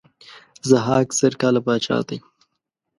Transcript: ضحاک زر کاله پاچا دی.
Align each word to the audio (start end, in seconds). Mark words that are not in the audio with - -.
ضحاک 0.69 1.07
زر 1.19 1.33
کاله 1.41 1.59
پاچا 1.65 1.97
دی. 2.07 2.17